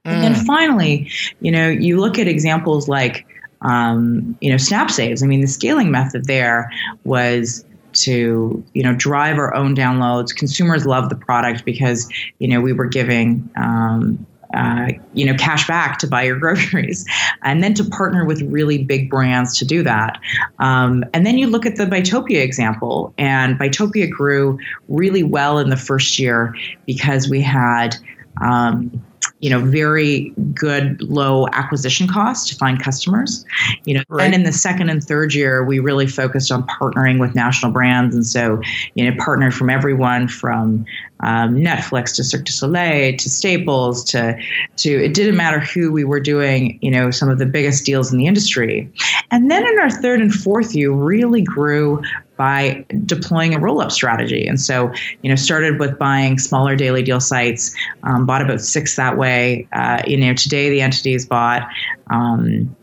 [0.06, 0.45] And then mm.
[0.45, 1.10] finally,
[1.41, 3.26] you know, you look at examples like,
[3.62, 5.21] um, you know, snap saves.
[5.21, 6.71] I mean, the scaling method there
[7.04, 10.36] was to you know drive our own downloads.
[10.36, 13.50] Consumers love the product because you know we were giving.
[13.56, 17.06] Um, uh, you know, cash back to buy your groceries,
[17.43, 20.17] and then to partner with really big brands to do that.
[20.60, 25.69] Um, and then you look at the Buytopia example, and Buytopia grew really well in
[25.69, 27.97] the first year because we had
[28.41, 28.91] um,
[29.39, 33.45] you know very good low acquisition cost to find customers.
[33.86, 34.26] You know right.
[34.26, 38.15] and in the second and third year we really focused on partnering with national brands.
[38.15, 38.62] And so
[38.95, 40.86] you know partnered from everyone from
[41.21, 44.39] um, netflix to cirque du soleil to staples to
[44.78, 48.12] to it didn't matter who we were doing you know some of the biggest deals
[48.12, 48.91] in the industry.
[49.32, 52.02] And then in our third and fourth year really grew
[52.38, 54.47] by deploying a roll up strategy.
[54.47, 58.95] And so, you know, started with buying smaller daily deal sites, um, bought about six
[58.95, 59.67] that way.
[59.73, 61.67] Uh, you know, today the entity is bought.
[62.10, 62.76] Um,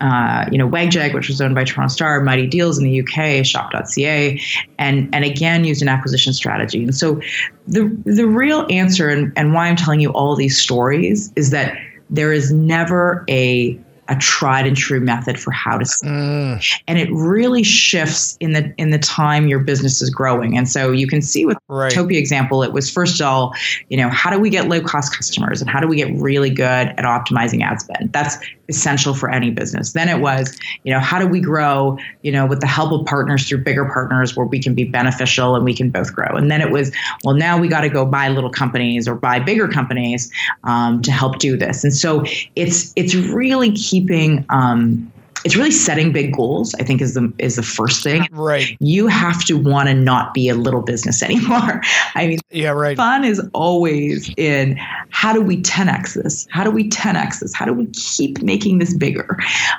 [0.00, 3.44] uh, you know, Wagjag, which was owned by Toronto Star, Mighty Deals in the UK,
[3.44, 4.40] Shop.ca,
[4.78, 6.84] and and again used an acquisition strategy.
[6.84, 7.20] And so
[7.66, 11.76] the the real answer and, and why I'm telling you all these stories is that
[12.10, 16.80] there is never a a tried and true method for how to mm.
[16.86, 20.90] and it really shifts in the in the time your business is growing and so
[20.90, 21.92] you can see with right.
[21.92, 23.54] Topia example it was first of all
[23.88, 26.50] you know how do we get low cost customers and how do we get really
[26.50, 28.38] good at optimizing ad spend that's
[28.68, 29.92] essential for any business.
[29.92, 33.06] Then it was you know how do we grow you know with the help of
[33.06, 36.36] partners through bigger partners where we can be beneficial and we can both grow.
[36.36, 36.92] And then it was
[37.24, 40.30] well now we got to go buy little companies or buy bigger companies
[40.64, 41.84] um, to help do this.
[41.84, 42.24] And so
[42.56, 45.10] it's it's really keeping um,
[45.44, 48.26] it's really setting big goals i think is the is the first thing.
[48.32, 48.76] Right.
[48.80, 51.80] You have to want to not be a little business anymore.
[52.14, 52.96] I mean yeah right.
[52.96, 54.76] fun is always in
[55.10, 56.46] how do we 10x this?
[56.50, 57.54] How do we 10x this?
[57.54, 59.38] How do we keep making this bigger?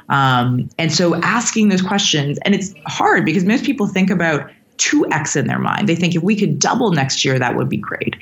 [0.10, 5.36] Um, and so asking those questions and it's hard because most people think about 2x
[5.36, 5.88] in their mind.
[5.88, 8.16] They think if we could double next year, that would be great.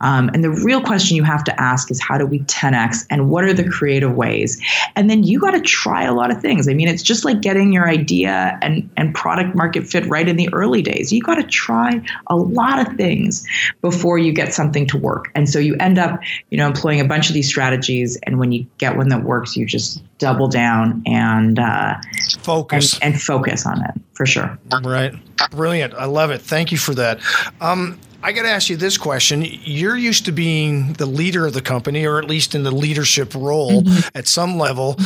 [0.00, 3.30] Um, and the real question you have to ask is how do we 10x and
[3.30, 4.62] what are the creative ways?
[4.94, 6.68] And then you got to try a lot of things.
[6.68, 10.36] I mean, it's just like getting your idea and, and product market fit right in
[10.36, 11.12] the early days.
[11.12, 13.46] You got to try a lot of things
[13.80, 15.30] before you get something to work.
[15.34, 16.20] And so you end up,
[16.50, 18.18] you know, employing a bunch of these strategies.
[18.24, 21.96] And when you get one that works, you just double down and uh,
[22.38, 24.56] focus and, and, focus on it for sure.
[24.84, 25.12] Right,
[25.50, 25.94] brilliant.
[25.94, 26.40] I love it.
[26.40, 27.18] Thank you for that.
[27.60, 29.44] Um, I got to ask you this question.
[29.44, 33.34] You're used to being the leader of the company, or at least in the leadership
[33.34, 34.16] role mm-hmm.
[34.16, 34.96] at some level.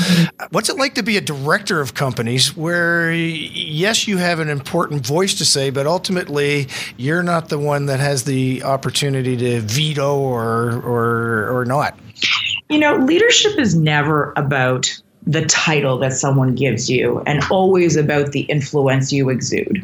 [0.51, 5.07] What's it like to be a director of companies where, yes, you have an important
[5.07, 10.19] voice to say, but ultimately you're not the one that has the opportunity to veto
[10.19, 11.99] or, or, or not?
[12.69, 14.91] You know, leadership is never about
[15.27, 19.79] the title that someone gives you and always about the influence you exude.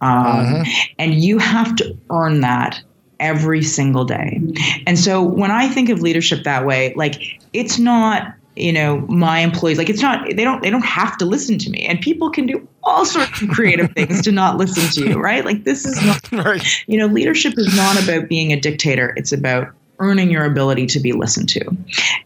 [0.00, 0.64] Um, uh-huh.
[0.98, 2.80] And you have to earn that
[3.20, 4.40] every single day.
[4.86, 9.40] And so when I think of leadership that way, like it's not you know my
[9.40, 12.30] employees like it's not they don't they don't have to listen to me and people
[12.30, 15.84] can do all sorts of creative things to not listen to you right like this
[15.84, 16.64] is not right.
[16.86, 21.00] you know leadership is not about being a dictator it's about earning your ability to
[21.00, 21.64] be listened to.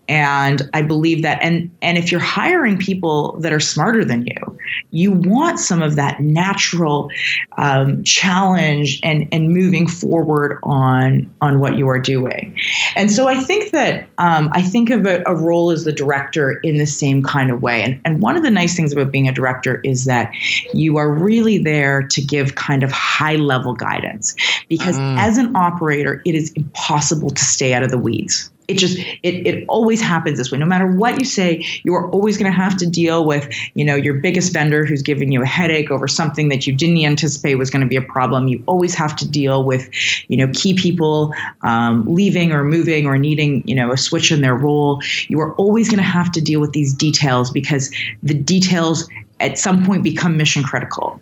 [0.08, 4.58] And i believe that and and if you're hiring people that are smarter than you
[4.90, 7.10] you want some of that natural
[7.56, 12.58] um, challenge and and moving forward on on what you are doing.
[12.96, 16.52] And so i think that um, i think of a, a role as the director
[16.62, 17.82] in the same kind of way.
[17.82, 20.32] And and one of the nice things about being a director is that
[20.72, 24.34] you are really there to give kind of high level guidance.
[24.68, 25.18] Because mm.
[25.18, 28.50] as an operator it is impossible to stay out of the weeds.
[28.68, 30.58] It just it it always happens this way.
[30.58, 33.82] No matter what you say, you are always going to have to deal with you
[33.82, 37.54] know your biggest vendor who's giving you a headache over something that you didn't anticipate
[37.54, 38.46] was going to be a problem.
[38.46, 39.88] You always have to deal with
[40.28, 44.42] you know key people um, leaving or moving or needing you know a switch in
[44.42, 45.00] their role.
[45.28, 47.90] You are always going to have to deal with these details because
[48.22, 49.08] the details
[49.40, 51.20] at some point become mission critical.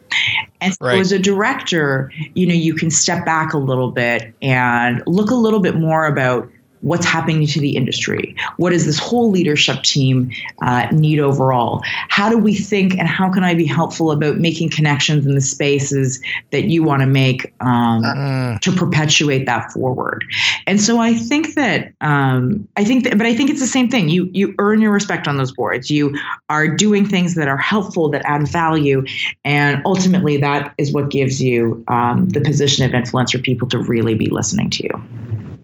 [0.61, 0.99] And so right.
[0.99, 5.35] as a director, you know, you can step back a little bit and look a
[5.35, 6.51] little bit more about
[6.87, 8.35] what's happening to the industry?
[8.59, 10.31] What does this whole leadership team
[10.63, 11.83] uh, need overall?
[12.09, 15.41] How do we think and how can i be helpful about making connections in the
[15.41, 18.59] spaces that you want to make um, uh.
[18.61, 20.25] to perpetuate that forward?
[20.67, 23.89] And so i think that um, i think that but i think it's the same
[23.89, 24.09] thing.
[24.09, 25.91] You you earn your respect on those boards.
[25.91, 26.17] You
[26.49, 29.05] are doing things that are helpful that add value
[29.45, 33.79] and ultimately that is what gives you um, the position of influence for people to
[33.79, 35.56] really be listening to you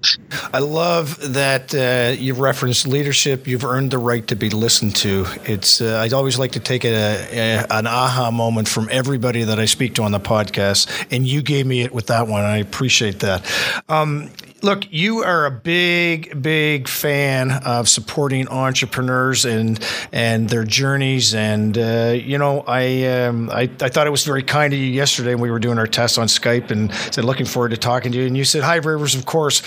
[0.52, 3.46] I love that uh, you've referenced leadership.
[3.46, 5.26] You've earned the right to be listened to.
[5.44, 9.58] It's uh, I always like to take a, a, an aha moment from everybody that
[9.58, 12.42] I speak to on the podcast, and you gave me it with that one.
[12.44, 13.48] I appreciate that.
[13.88, 14.30] Um,
[14.62, 19.78] look, you are a big, big fan of supporting entrepreneurs and
[20.12, 21.34] and their journeys.
[21.34, 24.86] And uh, you know, I, um, I I thought it was very kind of you
[24.86, 28.12] yesterday when we were doing our test on Skype and said looking forward to talking
[28.12, 28.26] to you.
[28.26, 29.14] And you said, "Hi, Rivers.
[29.14, 29.62] Of course,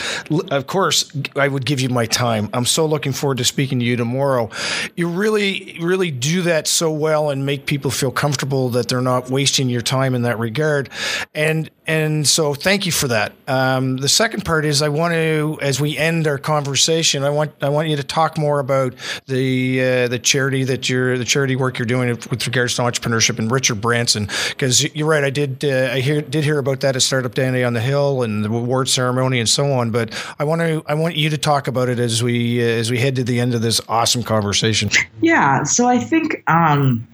[0.52, 2.50] of course, I would give you my time.
[2.54, 4.50] I'm so looking forward to speaking to you tomorrow.
[4.96, 9.30] You really, really do that so well and make people feel comfortable that they're not
[9.30, 10.90] wasting your time in that regard.
[11.34, 13.34] And and so thank you for that.
[13.48, 17.52] Um, the second part is I want to, as we end our conversation, I want
[17.62, 18.96] I want you to talk more about
[19.28, 23.38] the uh, the charity that you're the charity work you're doing with regards to entrepreneurship
[23.38, 25.24] and Richard Branson because you're right.
[25.24, 28.24] I did uh, I hear did hear about that at Startup Day on the Hill
[28.24, 29.92] and the award ceremony and so on.
[29.92, 32.90] But I want to I want you to talk about it as we uh, as
[32.90, 34.90] we head to the end of this awesome conversation.
[35.22, 35.64] Yeah.
[35.64, 36.44] So I think.
[36.48, 37.08] Um,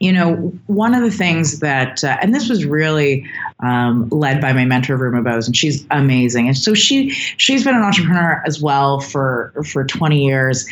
[0.00, 0.34] you know,
[0.66, 3.24] one of the things that, uh, and this was really
[3.60, 6.48] um, led by my mentor Ruma Bose, and she's amazing.
[6.48, 10.66] And so she she's been an entrepreneur as well for for 20 years,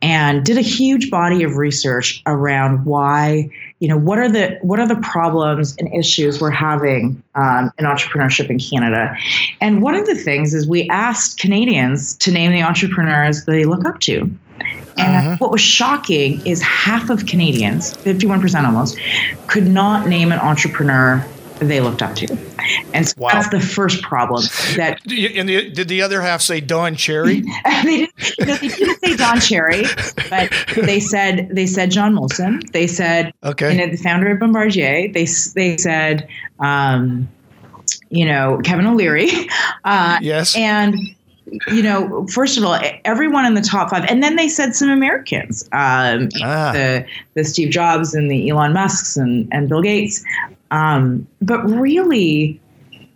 [0.00, 3.50] and did a huge body of research around why
[3.80, 7.84] you know what are the what are the problems and issues we're having um, in
[7.84, 9.14] entrepreneurship in Canada.
[9.60, 13.84] And one of the things is we asked Canadians to name the entrepreneurs they look
[13.84, 14.30] up to.
[14.96, 15.36] And uh-huh.
[15.38, 18.98] what was shocking is half of Canadians, 51% almost,
[19.46, 21.24] could not name an entrepreneur
[21.60, 22.38] they looked up to.
[22.94, 23.30] And so wow.
[23.32, 24.44] that's the first problem.
[24.76, 27.40] That and the, did the other half say Don Cherry?
[27.82, 29.84] they, didn't, know, they didn't say Don Cherry,
[30.30, 32.70] but they said they said John Molson.
[32.72, 33.72] They said okay.
[33.72, 35.12] you know the founder of Bombardier.
[35.12, 36.28] They they said
[36.60, 37.28] um,
[38.10, 39.30] you know Kevin O'Leary.
[39.84, 40.98] Uh, yes, and
[41.68, 44.90] you know, first of all, everyone in the top five, and then they said some
[44.90, 46.72] Americans, um, ah.
[46.72, 50.24] the the Steve Jobs and the Elon Musk's and and Bill Gates,
[50.70, 52.60] um, but really,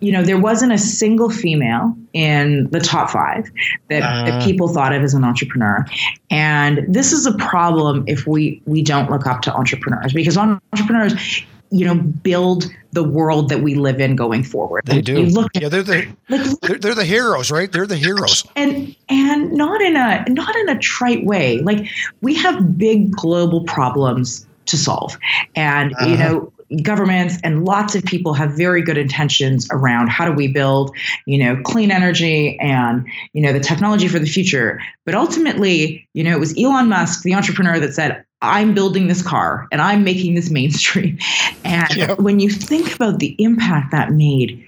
[0.00, 3.50] you know, there wasn't a single female in the top five
[3.88, 4.24] that, uh.
[4.26, 5.84] that, people thought of as an entrepreneur.
[6.30, 11.44] And this is a problem if we we don't look up to entrepreneurs because entrepreneurs,
[11.72, 14.82] you know, build the world that we live in going forward.
[14.84, 15.22] They do.
[15.22, 17.72] Look yeah, they're the like, they're, they're, the heroes, right?
[17.72, 18.44] They're the heroes.
[18.54, 21.58] And and not in a not in a trite way.
[21.58, 21.88] Like
[22.20, 25.18] we have big global problems to solve.
[25.56, 26.06] And uh-huh.
[26.06, 26.52] you know,
[26.82, 30.94] governments and lots of people have very good intentions around how do we build
[31.26, 36.24] you know clean energy and you know the technology for the future but ultimately you
[36.24, 40.04] know it was elon musk the entrepreneur that said i'm building this car and i'm
[40.04, 41.18] making this mainstream
[41.64, 42.18] and yep.
[42.18, 44.64] when you think about the impact that made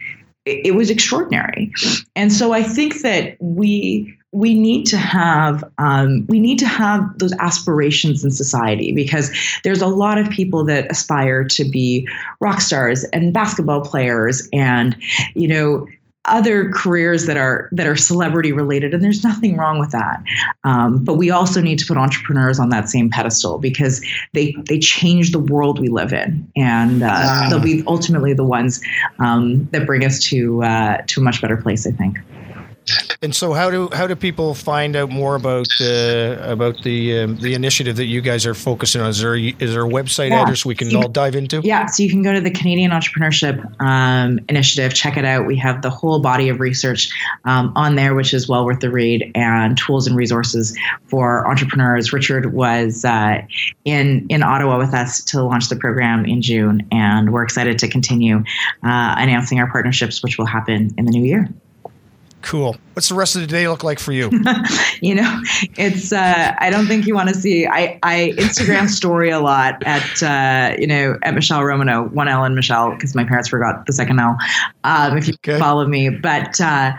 [0.46, 1.72] it was extraordinary
[2.16, 7.18] and so i think that we we need to have um, we need to have
[7.18, 9.30] those aspirations in society because
[9.62, 12.06] there's a lot of people that aspire to be
[12.40, 14.96] rock stars and basketball players and
[15.34, 15.86] you know
[16.26, 20.22] other careers that are that are celebrity related and there's nothing wrong with that.
[20.64, 24.78] Um, but we also need to put entrepreneurs on that same pedestal because they they
[24.78, 26.50] change the world we live in.
[26.56, 27.46] And uh, wow.
[27.50, 28.80] they'll be ultimately the ones
[29.18, 32.18] um, that bring us to uh, to a much better place i think
[33.22, 37.36] and so, how do how do people find out more about uh, about the um,
[37.38, 39.08] the initiative that you guys are focusing on?
[39.08, 40.42] Is there is there a website yeah.
[40.42, 41.60] address we can so all dive into?
[41.64, 45.46] Yeah, so you can go to the Canadian Entrepreneurship um, Initiative, check it out.
[45.46, 47.10] We have the whole body of research
[47.44, 50.76] um, on there, which is well worth the read, and tools and resources
[51.06, 52.12] for entrepreneurs.
[52.12, 53.40] Richard was uh,
[53.86, 57.88] in in Ottawa with us to launch the program in June, and we're excited to
[57.88, 58.38] continue
[58.82, 61.48] uh, announcing our partnerships, which will happen in the new year.
[62.44, 62.76] Cool.
[62.92, 64.30] What's the rest of the day look like for you?
[65.00, 65.40] you know,
[65.76, 67.66] it's uh, I don't think you want to see.
[67.66, 72.44] I I Instagram story a lot at uh, you know at Michelle Romanow one L
[72.44, 74.36] and Michelle because my parents forgot the second L.
[74.84, 75.58] Um, if you okay.
[75.58, 76.92] follow me, but uh,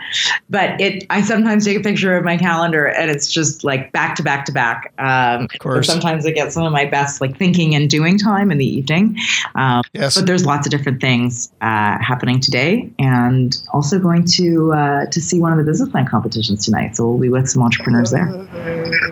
[0.50, 4.16] but it I sometimes take a picture of my calendar and it's just like back
[4.16, 4.92] to back to back.
[4.98, 5.86] Um, of course.
[5.86, 9.16] Sometimes I get some of my best like thinking and doing time in the evening.
[9.54, 10.16] Um, yes.
[10.16, 15.20] But there's lots of different things uh, happening today, and also going to uh, to
[15.20, 16.96] see see one of the business plan competitions tonight.
[16.96, 18.26] So we'll be with some entrepreneurs there.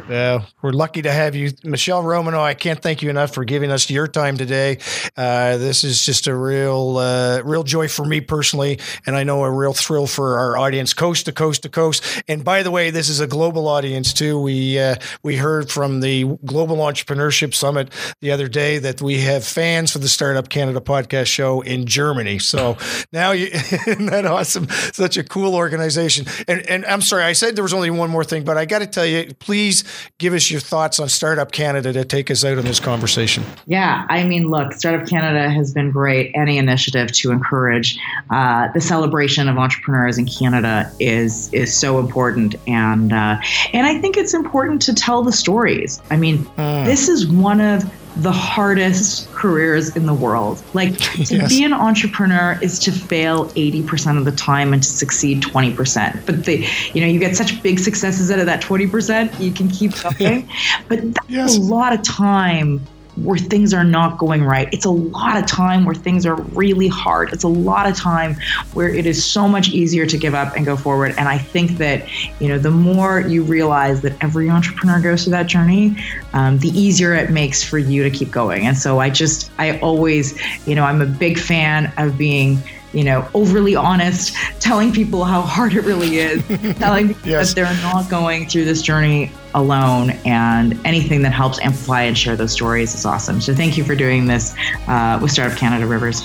[0.08, 2.40] Yeah, we're lucky to have you, Michelle Romanow.
[2.40, 4.78] I can't thank you enough for giving us your time today.
[5.16, 9.44] Uh, this is just a real, uh, real joy for me personally, and I know
[9.44, 12.02] a real thrill for our audience, coast to coast to coast.
[12.28, 14.38] And by the way, this is a global audience too.
[14.38, 19.44] We uh, we heard from the Global Entrepreneurship Summit the other day that we have
[19.44, 22.38] fans for the Startup Canada podcast show in Germany.
[22.38, 22.76] So
[23.12, 24.68] now you, isn't that awesome?
[24.92, 26.44] Such a cool organization conversation.
[26.48, 28.80] And, and I'm sorry, I said there was only one more thing, but I got
[28.80, 29.84] to tell you, please
[30.18, 33.44] give us your thoughts on Startup Canada to take us out on this conversation.
[33.66, 36.32] Yeah, I mean, look, Startup Canada has been great.
[36.34, 37.98] Any initiative to encourage
[38.30, 43.36] uh, the celebration of entrepreneurs in Canada is is so important, and uh,
[43.72, 46.00] and I think it's important to tell the stories.
[46.10, 46.84] I mean, mm.
[46.84, 47.84] this is one of
[48.16, 50.62] the hardest careers in the world.
[50.72, 50.96] Like
[51.26, 51.48] to yes.
[51.48, 56.26] be an entrepreneur is to fail 80% of the time and to succeed 20%.
[56.26, 59.68] But the you know, you get such big successes out of that 20%, you can
[59.68, 60.48] keep going.
[60.88, 61.56] but that's yes.
[61.56, 62.86] a lot of time
[63.16, 64.68] where things are not going right.
[64.72, 67.32] It's a lot of time where things are really hard.
[67.32, 68.36] It's a lot of time
[68.72, 71.14] where it is so much easier to give up and go forward.
[71.16, 72.08] And I think that,
[72.40, 75.96] you know, the more you realize that every entrepreneur goes through that journey,
[76.32, 78.66] um, the easier it makes for you to keep going.
[78.66, 82.58] And so I just, I always, you know, I'm a big fan of being
[82.94, 86.42] you know, overly honest, telling people how hard it really is,
[86.78, 87.48] telling people yes.
[87.48, 92.36] that they're not going through this journey alone, and anything that helps amplify and share
[92.36, 93.40] those stories is awesome.
[93.40, 94.54] So thank you for doing this
[94.86, 96.24] uh, with Startup Canada Rivers.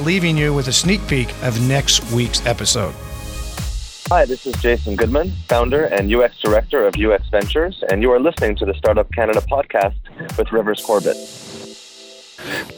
[0.00, 2.94] leaving you with a sneak peek of next week's episode.
[4.08, 8.18] Hi, this is Jason Goodman, founder and UX director of UX Ventures, and you are
[8.18, 9.94] listening to the Startup Canada podcast
[10.36, 11.16] with Rivers Corbett.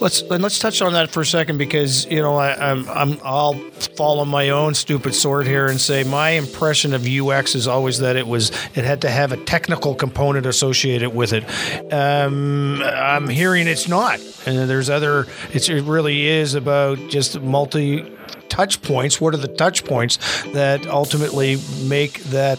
[0.01, 3.55] Let's let's touch on that for a second because you know I, I'm, I'm I'll
[3.97, 8.17] follow my own stupid sword here and say my impression of UX is always that
[8.17, 11.45] it was it had to have a technical component associated with it.
[11.93, 15.27] Um, I'm hearing it's not, and there's other.
[15.53, 18.11] it really is about just multi
[18.49, 19.21] touch points.
[19.21, 20.19] What are the touch points
[20.53, 22.59] that ultimately make that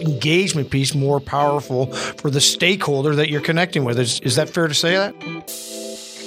[0.00, 3.98] engagement piece more powerful for the stakeholder that you're connecting with?
[3.98, 5.77] Is is that fair to say that?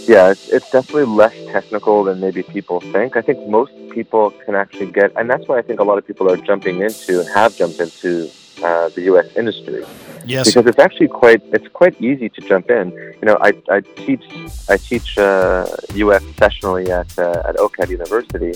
[0.08, 3.16] Yeah, it's, it's definitely less technical than maybe people think.
[3.16, 6.06] I think most people can actually get, and that's why I think a lot of
[6.06, 8.30] people are jumping into and have jumped into
[8.64, 9.84] uh, the UX industry.
[10.26, 10.48] Yes.
[10.48, 12.92] Because it's actually quite it's quite easy to jump in.
[12.92, 14.24] You know, I, I teach
[14.70, 18.54] I teach uh, UX sessionally at uh, at OCAD University,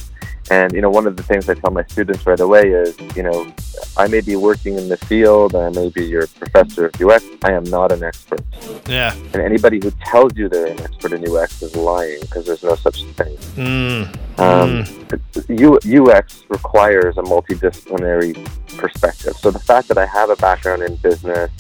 [0.52, 3.24] and you know one of the things I tell my students right away is you
[3.24, 3.52] know
[3.98, 7.24] I may be working in the field, and I may be your professor of UX.
[7.44, 8.42] I am not an expert.
[8.88, 9.16] Yeah.
[9.34, 12.76] And anybody who tells you they're an expert in UX is lying because there's no
[12.76, 13.38] such thing.
[13.56, 14.40] Mm.
[14.40, 16.10] Um, mm.
[16.10, 18.36] UX requires a multidisciplinary
[18.78, 19.36] perspective.
[19.38, 21.52] So the fact that I have a background in business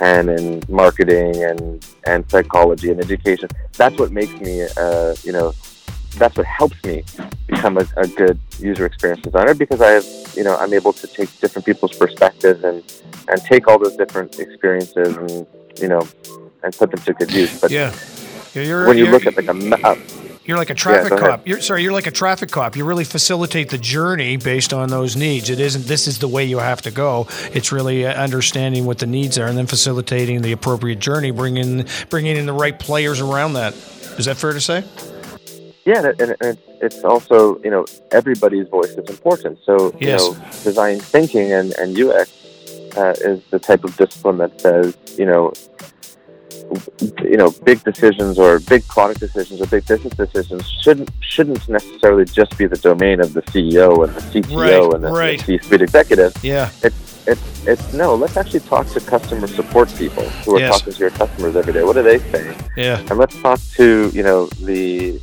[0.00, 5.54] and in marketing and and psychology and education, that's what makes me, uh, you know,
[6.18, 7.04] that's what helps me
[7.46, 10.06] become a, a, good user experience designer because I have,
[10.36, 12.82] you know, I'm able to take different people's perspectives and
[13.28, 15.46] and take all those different experiences and
[15.80, 16.06] you know
[16.62, 17.60] and put them to good use.
[17.60, 17.94] But yeah,
[18.54, 19.98] you're, when you look at like a map,
[20.44, 21.46] you're like a traffic yeah, cop.
[21.46, 22.74] You're sorry, you're like a traffic cop.
[22.74, 25.50] You really facilitate the journey based on those needs.
[25.50, 27.26] It isn't this is the way you have to go.
[27.52, 31.86] It's really uh, understanding what the needs are and then facilitating the appropriate journey, bringing
[32.08, 33.74] bringing in the right players around that.
[34.18, 34.84] Is that fair to say?
[35.88, 39.58] Yeah, and, and it's also you know everybody's voice is important.
[39.64, 40.20] So yes.
[40.20, 42.30] you know, design thinking and and UX
[42.94, 45.54] uh, is the type of discipline that says you know
[47.22, 52.26] you know big decisions or big product decisions or big business decisions shouldn't shouldn't necessarily
[52.26, 55.38] just be the domain of the CEO and the CTO right, and the, right.
[55.40, 56.36] the C-suite executive.
[56.44, 58.14] Yeah, it's it's it's no.
[58.14, 60.80] Let's actually talk to customer support people who are yes.
[60.80, 61.82] talking to your customers every day.
[61.82, 62.58] What are they saying?
[62.76, 65.18] Yeah, and let's talk to you know the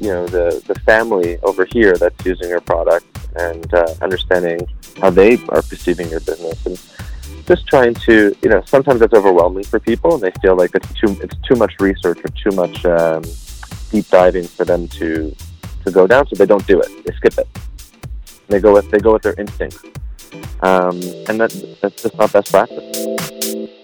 [0.00, 4.66] you know the the family over here that's using your product and uh, understanding
[5.00, 6.80] how they are perceiving your business and
[7.46, 10.92] just trying to you know sometimes it's overwhelming for people and they feel like it's
[10.94, 13.22] too it's too much research or too much um,
[13.90, 15.34] deep diving for them to
[15.84, 17.04] to go down so they don't do it.
[17.04, 17.48] They skip it.
[18.48, 19.84] They go with they go with their instinct.
[20.62, 23.79] Um, and that that's just not best practice